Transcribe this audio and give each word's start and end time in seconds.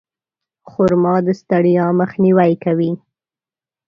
خرما 0.69 1.15
د 1.25 1.27
ستړیا 1.39 1.85
مخنیوی 1.99 2.53
کوي. 2.63 2.91